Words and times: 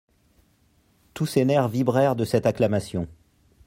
Tous 1.13 1.27
ses 1.27 1.45
nerfs 1.45 1.67
vibrèrent 1.67 2.15
de 2.15 2.25
cette 2.25 2.47
acclamation. 2.47 3.07